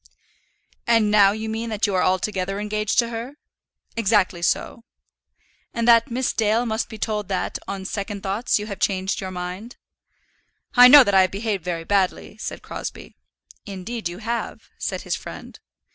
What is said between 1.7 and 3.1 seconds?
you are altogether engaged to